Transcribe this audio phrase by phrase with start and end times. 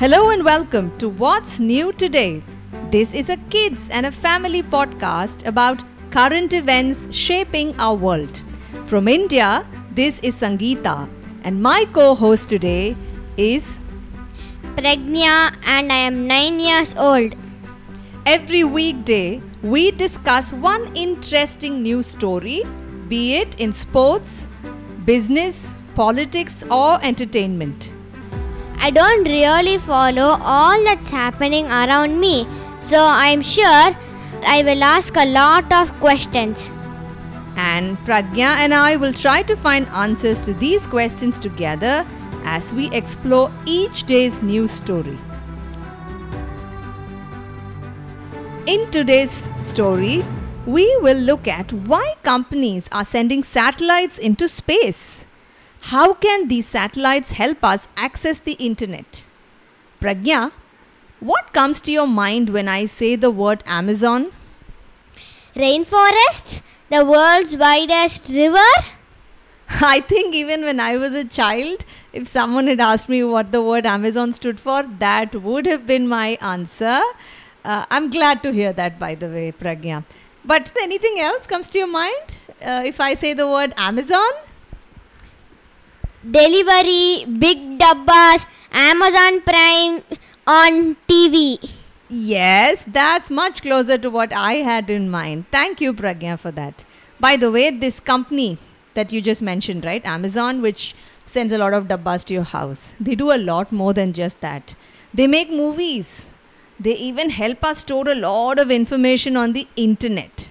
[0.00, 2.42] Hello and welcome to What's New Today.
[2.90, 8.40] This is a kids and a family podcast about current events shaping our world.
[8.86, 9.62] From India,
[9.92, 11.06] this is Sangeeta,
[11.44, 12.96] and my co host today
[13.36, 13.76] is
[14.78, 17.36] Pragnya and I am 9 years old.
[18.24, 22.62] Every weekday, we discuss one interesting news story,
[23.08, 24.46] be it in sports,
[25.04, 27.90] business, politics, or entertainment.
[28.82, 32.46] I don't really follow all that's happening around me,
[32.80, 33.94] so I'm sure
[34.42, 36.70] I will ask a lot of questions.
[37.56, 42.06] And Pragya and I will try to find answers to these questions together
[42.44, 45.18] as we explore each day's news story.
[48.66, 50.24] In today's story,
[50.64, 55.26] we will look at why companies are sending satellites into space.
[55.82, 59.24] How can these satellites help us access the internet?
[60.00, 60.52] Pragya,
[61.20, 64.32] what comes to your mind when I say the word Amazon?
[65.54, 66.62] Rainforests?
[66.90, 68.70] The world's widest river?
[69.80, 73.62] I think even when I was a child, if someone had asked me what the
[73.62, 77.00] word Amazon stood for, that would have been my answer.
[77.64, 80.04] Uh, I'm glad to hear that, by the way, Pragya.
[80.44, 84.30] But anything else comes to your mind uh, if I say the word Amazon?
[86.22, 90.02] Delivery, big dabbas, Amazon Prime
[90.46, 91.58] on TV.
[92.10, 95.46] Yes, that's much closer to what I had in mind.
[95.50, 96.84] Thank you, Pragya, for that.
[97.18, 98.58] By the way, this company
[98.92, 100.04] that you just mentioned, right?
[100.04, 102.92] Amazon, which sends a lot of dabbas to your house.
[103.00, 104.74] They do a lot more than just that.
[105.14, 106.26] They make movies.
[106.78, 110.49] They even help us store a lot of information on the internet.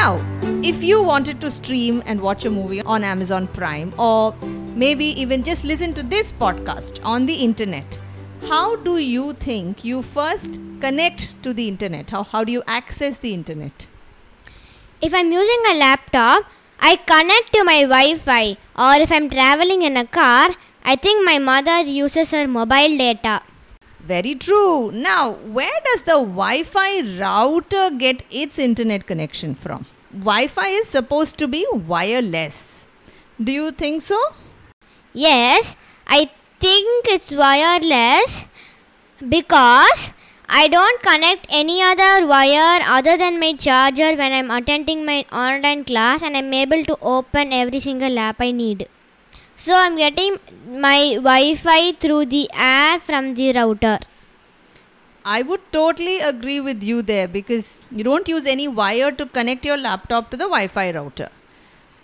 [0.00, 0.18] Now,
[0.64, 4.34] if you wanted to stream and watch a movie on Amazon Prime, or
[4.82, 7.98] maybe even just listen to this podcast on the internet,
[8.48, 12.08] how do you think you first connect to the internet?
[12.08, 13.88] How, how do you access the internet?
[15.02, 16.44] If I'm using a laptop,
[16.78, 20.48] I connect to my Wi Fi, or if I'm traveling in a car,
[20.82, 23.42] I think my mother uses her mobile data.
[24.02, 24.90] Very true.
[24.90, 29.86] Now, where does the Wi Fi router get its internet connection from?
[30.12, 32.88] Wi Fi is supposed to be wireless.
[33.42, 34.18] Do you think so?
[35.12, 35.76] Yes,
[36.06, 38.46] I think it's wireless
[39.28, 40.12] because
[40.48, 45.84] I don't connect any other wire other than my charger when I'm attending my online
[45.84, 48.88] class and I'm able to open every single app I need.
[49.54, 54.00] So I'm getting my Wi Fi through the air from the router.
[55.24, 59.66] I would totally agree with you there because you don't use any wire to connect
[59.66, 61.28] your laptop to the Wi Fi router.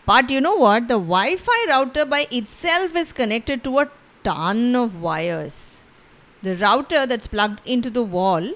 [0.04, 0.88] But you know what?
[0.88, 3.90] The Wi Fi router by itself is connected to a
[4.22, 5.82] ton of wires.
[6.42, 8.52] The router that's plugged into the wall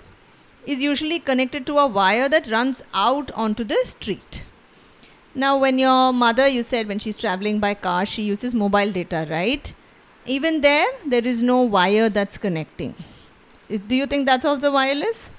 [0.66, 4.42] is usually connected to a wire that runs out onto the street.
[5.34, 9.26] Now, when your mother, you said when she's traveling by car, she uses mobile data,
[9.30, 9.72] right?
[10.26, 12.94] Even there, there is no wire that's connecting.
[13.70, 15.30] Do you think that's also wireless?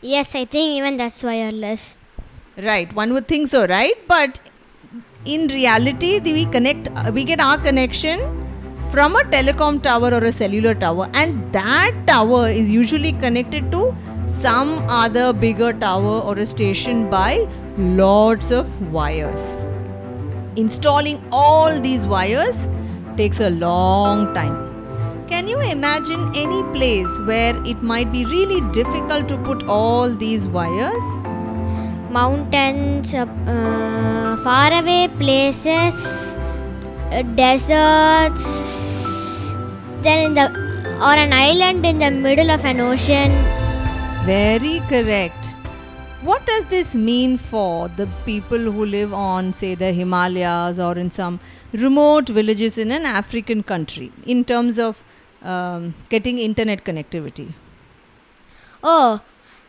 [0.00, 1.96] Yes, I think even that's wireless.
[2.56, 3.94] Right, one would think so, right?
[4.08, 4.40] But
[5.26, 8.20] in reality, we connect, we get our connection
[8.90, 13.94] from a telecom tower or a cellular tower, and that tower is usually connected to
[14.26, 17.46] some other bigger tower or a station by
[17.76, 19.54] lots of wires.
[20.56, 22.68] Installing all these wires
[23.18, 24.77] takes a long time.
[25.30, 30.46] Can you imagine any place where it might be really difficult to put all these
[30.46, 31.04] wires?
[32.10, 36.34] Mountains, uh, uh, faraway places,
[37.12, 38.46] uh, deserts,
[40.02, 40.46] then in the
[41.08, 43.30] or an island in the middle of an ocean.
[44.24, 45.44] Very correct.
[46.22, 51.10] What does this mean for the people who live on, say, the Himalayas or in
[51.10, 51.38] some
[51.72, 55.04] remote villages in an African country in terms of
[55.42, 57.54] um, getting internet connectivity?
[58.82, 59.20] Oh,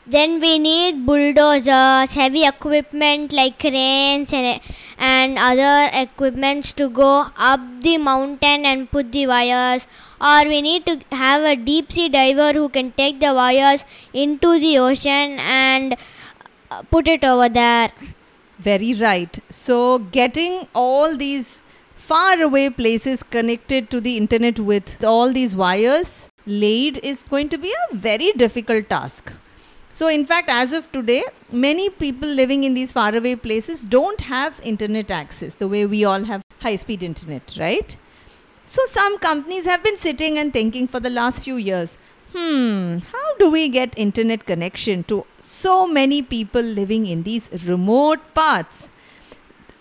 [0.05, 4.59] then we need bulldozers, heavy equipment like cranes and,
[4.97, 9.87] and other equipments to go up the mountain and put the wires.
[10.19, 14.59] Or we need to have a deep sea diver who can take the wires into
[14.59, 15.95] the ocean and
[16.71, 17.91] uh, put it over there.
[18.57, 19.39] Very right.
[19.49, 21.61] So, getting all these
[22.09, 27.57] far away places connected to the internet with all these wires laid is going to
[27.57, 29.31] be a very difficult task.
[29.93, 34.59] So, in fact, as of today, many people living in these faraway places don't have
[34.63, 37.95] internet access the way we all have high speed internet, right?
[38.65, 41.97] So some companies have been sitting and thinking for the last few years
[42.33, 48.19] hmm, how do we get internet connection to so many people living in these remote
[48.33, 48.87] parts?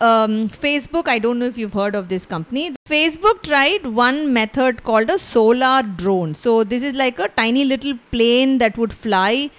[0.01, 2.77] Um, Facebook, I don't know if you've heard of this company.
[2.89, 6.35] Facebook tried one method called a solar drone.
[6.35, 9.51] So, this is like a tiny little plane that would fly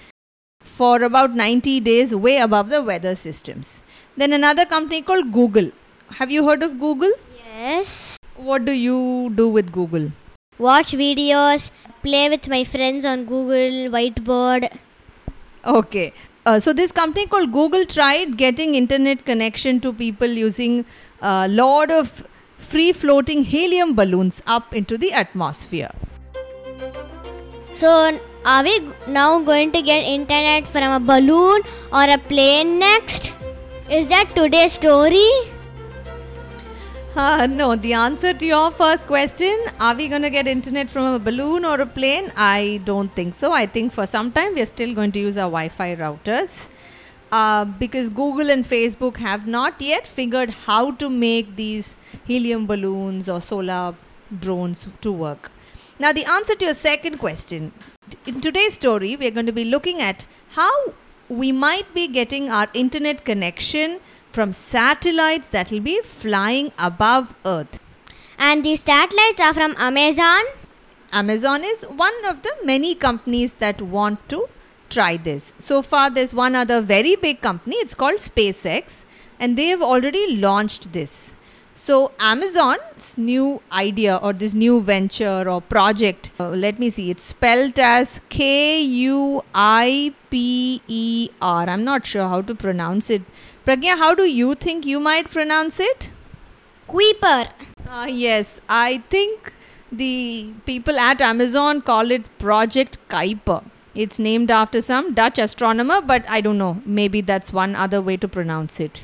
[0.62, 3.82] for about 90 days way above the weather systems.
[4.16, 5.72] Then another company called Google.
[6.12, 7.12] Have you heard of Google?
[7.46, 8.18] Yes.
[8.38, 10.12] What do you do with Google?
[10.58, 11.72] Watch videos,
[12.02, 14.70] play with my friends on Google Whiteboard.
[15.66, 16.14] Okay.
[16.50, 20.84] Uh, so this company called Google tried getting internet connection to people using
[21.22, 22.26] a lot of
[22.58, 25.92] free floating helium balloons up into the atmosphere.
[27.74, 27.92] So,
[28.46, 28.74] are we
[29.08, 31.62] now going to get internet from a balloon
[31.94, 33.32] or a plane next?
[33.92, 35.30] Is that today's story?
[37.20, 41.06] Uh, no, the answer to your first question, are we going to get internet from
[41.06, 42.32] a balloon or a plane?
[42.38, 43.52] I don't think so.
[43.52, 46.70] I think for some time we're still going to use our Wi Fi routers.
[47.30, 53.28] Uh, because Google and Facebook have not yet figured how to make these helium balloons
[53.28, 53.96] or solar
[54.40, 55.52] drones to work.
[56.00, 57.74] Now, the answer to your second question
[58.26, 60.72] in today's story, we're going to be looking at how
[61.28, 64.00] we might be getting our internet connection
[64.40, 67.78] from satellites that will be flying above Earth.
[68.38, 70.46] And these satellites are from Amazon.
[71.12, 74.48] Amazon is one of the many companies that want to
[74.90, 75.52] try this.
[75.58, 79.04] So far, there's one other very big company, it's called SpaceX,
[79.42, 81.34] and they have already launched this.
[81.76, 87.24] So, Amazon's new idea or this new venture or project, uh, let me see, it's
[87.24, 91.70] spelled as K U I P E R.
[91.70, 93.22] I'm not sure how to pronounce it.
[93.70, 96.10] Pragya, how do you think you might pronounce it?
[96.88, 97.50] Kuiper.
[97.88, 99.54] Uh, yes, I think
[99.92, 103.64] the people at Amazon call it Project Kuiper.
[103.94, 106.82] It's named after some Dutch astronomer, but I don't know.
[106.84, 109.04] Maybe that's one other way to pronounce it.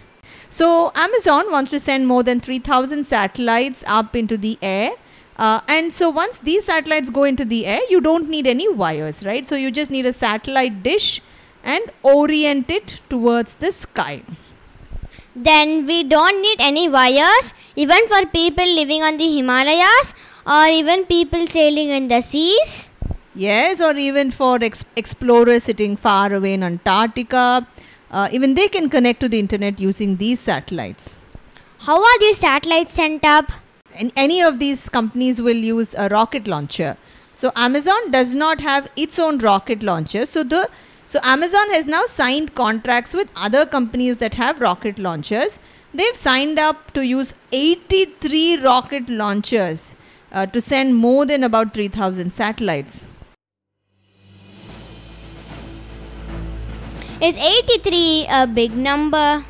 [0.50, 4.94] So, Amazon wants to send more than 3000 satellites up into the air.
[5.38, 9.24] Uh, and so, once these satellites go into the air, you don't need any wires,
[9.24, 9.48] right?
[9.48, 11.22] So, you just need a satellite dish
[11.64, 14.24] and orient it towards the sky.
[15.36, 20.14] Then we don't need any wires, even for people living on the Himalayas
[20.48, 22.90] or even people sailing in the seas.
[23.34, 27.68] Yes, or even for ex- explorers sitting far away in Antarctica.
[28.10, 31.16] Uh, even they can connect to the internet using these satellites.
[31.80, 33.52] How are these satellites sent up?
[33.94, 36.96] And any of these companies will use a rocket launcher.
[37.34, 40.26] So Amazon does not have its own rocket launcher.
[40.26, 40.70] So the
[41.08, 45.60] so Amazon has now signed contracts with other companies that have rocket launchers.
[45.94, 49.96] They've signed up to use 83 rocket launchers
[50.32, 53.06] uh, to send more than about 3000 satellites.
[57.22, 59.46] Is 83 a big number?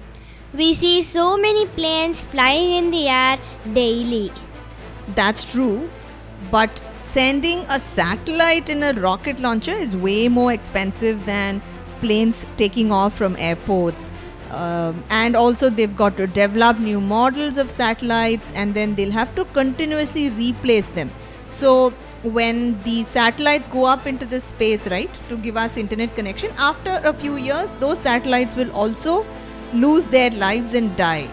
[0.53, 3.39] We see so many planes flying in the air
[3.73, 4.31] daily.
[5.15, 5.89] That's true,
[6.51, 6.79] but
[7.15, 11.61] sending a satellite in a rocket launcher is way more expensive than
[12.01, 14.11] planes taking off from airports.
[14.51, 19.33] Um, and also, they've got to develop new models of satellites and then they'll have
[19.35, 21.09] to continuously replace them.
[21.51, 21.91] So,
[22.23, 26.99] when the satellites go up into the space, right, to give us internet connection, after
[27.03, 29.25] a few years, those satellites will also
[29.73, 31.29] lose their lives and die.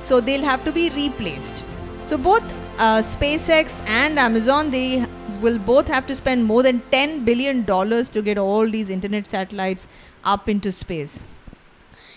[0.00, 1.64] So they'll have to be replaced.
[2.04, 2.42] So both
[2.78, 5.06] uh, SpaceX and Amazon, they
[5.40, 9.30] will both have to spend more than 10 billion dollars to get all these internet
[9.30, 9.86] satellites
[10.24, 11.22] up into space.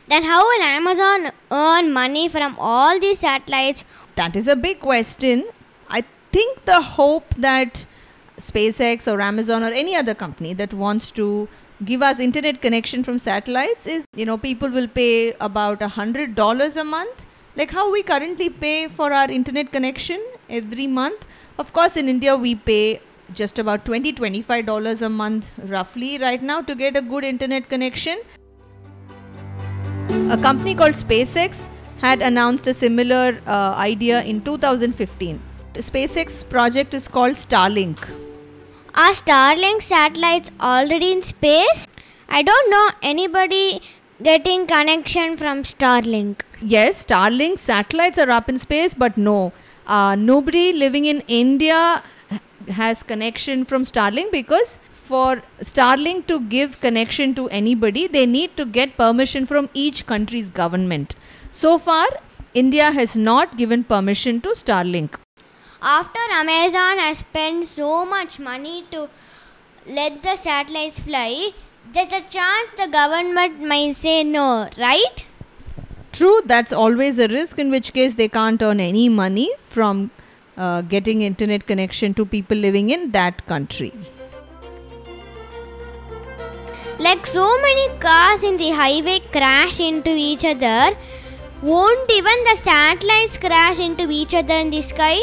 [0.08, 3.84] Then, how will Amazon earn money from all these satellites?
[4.16, 5.46] That is a big question.
[5.90, 7.86] I think the hope that
[8.38, 11.50] SpaceX or Amazon or any other company that wants to
[11.84, 16.34] give us internet connection from satellites is you know people will pay about a hundred
[16.34, 17.27] dollars a month
[17.58, 21.26] like how we currently pay for our internet connection every month?
[21.58, 23.02] Of course in india we pay
[23.34, 27.68] just about 20 25 dollars a month roughly right now to get a good internet
[27.68, 28.22] connection.
[30.36, 31.68] A company called spacex
[32.00, 35.42] had announced a similar uh, idea in 2015
[35.78, 38.08] the spacex project is called starlink.
[39.02, 41.88] Are Starlink satellites already in space?
[42.28, 43.82] I don't know anybody
[44.22, 46.42] getting connection from Starlink.
[46.62, 49.54] Yes, Starlink satellites are up in space, but no,
[49.86, 52.04] uh, nobody living in India
[52.70, 58.66] has connection from Starlink because for Starlink to give connection to anybody, they need to
[58.66, 61.16] get permission from each country's government.
[61.52, 62.08] So far,
[62.54, 65.16] India has not given permission to Starlink.
[65.82, 69.10] after Amazon has spent so much money to
[69.86, 71.52] let the satellites fly,
[71.94, 75.24] there's a chance the government might say no, right?
[76.12, 80.12] True, that's always a risk, in which case they can't earn any money from
[80.58, 83.94] uh, getting internet connection to people living in that country.
[87.00, 90.98] Like so many cars in the highway crash into each other,
[91.62, 95.20] won't even the satellites crash into each other in the sky?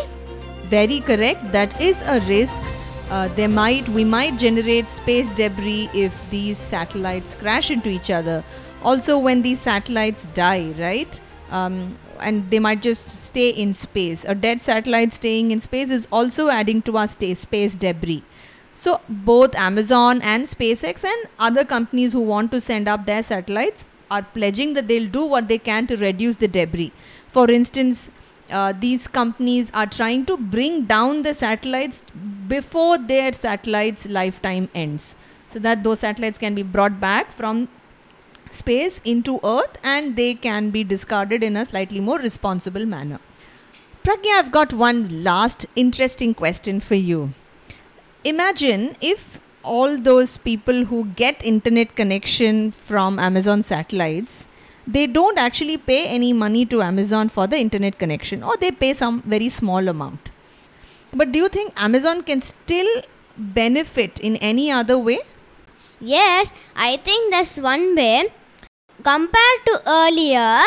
[0.66, 1.52] Very correct.
[1.52, 2.62] That is a risk.
[3.10, 8.42] Uh, there might we might generate space debris if these satellites crash into each other.
[8.82, 11.20] Also, when these satellites die, right?
[11.50, 14.24] Um, and they might just stay in space.
[14.26, 18.22] A dead satellite staying in space is also adding to our stay space debris.
[18.74, 23.84] So, both Amazon and SpaceX and other companies who want to send up their satellites
[24.10, 26.92] are pledging that they'll do what they can to reduce the debris.
[27.28, 28.10] For instance,
[28.58, 32.02] uh, these companies are trying to bring down the satellites
[32.48, 35.14] before their satellites' lifetime ends
[35.48, 37.68] so that those satellites can be brought back from
[38.50, 43.20] space into Earth and they can be discarded in a slightly more responsible manner.
[44.04, 47.32] Pragya, I've got one last interesting question for you
[48.24, 54.46] imagine if all those people who get internet connection from Amazon satellites
[54.86, 58.94] they don't actually pay any money to Amazon for the internet connection or they pay
[58.94, 60.30] some very small amount.
[61.12, 63.02] But do you think Amazon can still
[63.36, 65.20] benefit in any other way?
[66.00, 68.32] Yes, I think that's one way.
[69.02, 70.60] Compared to earlier,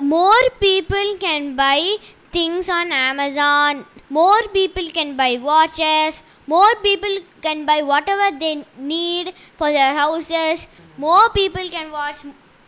[0.00, 1.96] more people can buy
[2.32, 9.34] things on Amazon, more people can buy watches, more people can buy whatever they need
[9.56, 12.16] for their houses more people can watch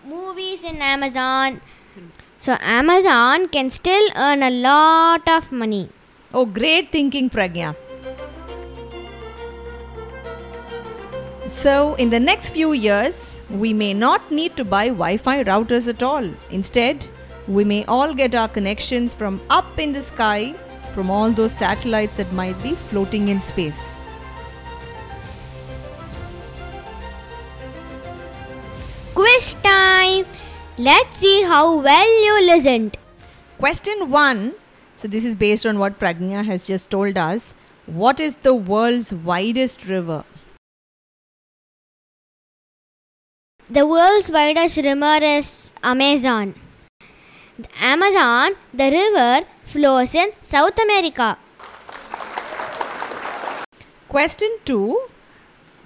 [0.09, 1.61] movies in amazon
[2.39, 5.83] so amazon can still earn a lot of money
[6.33, 7.75] oh great thinking pragya
[11.57, 11.75] so
[12.05, 16.31] in the next few years we may not need to buy wi-fi routers at all
[16.51, 17.07] instead
[17.59, 20.55] we may all get our connections from up in the sky
[20.99, 23.95] from all those satellites that might be floating in space.
[29.15, 29.98] Quiz time!
[30.81, 32.97] Let's see how well you listened.
[33.59, 34.55] Question 1.
[34.95, 37.53] So, this is based on what Pragnya has just told us.
[37.87, 40.23] What is the world's widest river?
[43.69, 46.55] The world's widest river is Amazon.
[47.59, 51.39] The Amazon, the river, flows in South America.
[54.09, 54.97] Question 2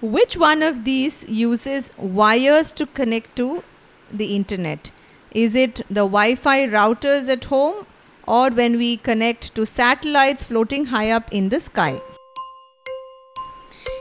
[0.03, 3.65] Which one of these uses wires to connect to
[4.13, 4.91] the internet?
[5.33, 7.87] Is it the Wi Fi routers at home
[8.27, 12.01] or when we connect to satellites floating high up in the sky?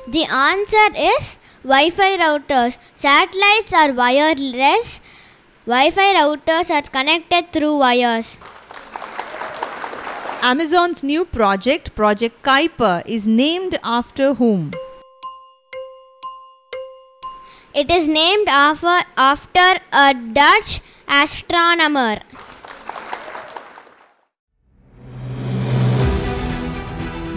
[0.09, 2.79] The answer is Wi Fi routers.
[2.95, 4.99] Satellites are wireless,
[5.65, 8.37] Wi Fi routers are connected through wires.
[10.43, 14.71] Amazon's new project, Project Kuiper, is named after whom?
[17.73, 22.17] It is named after, after a Dutch astronomer.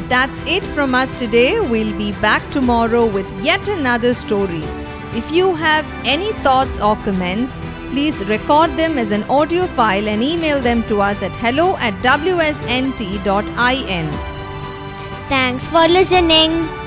[0.09, 1.61] That's it from us today.
[1.61, 4.65] We'll be back tomorrow with yet another story.
[5.15, 7.57] If you have any thoughts or comments,
[7.91, 11.95] please record them as an audio file and email them to us at hello at
[12.03, 13.21] wsnt.in.
[15.29, 16.84] Thanks for listening.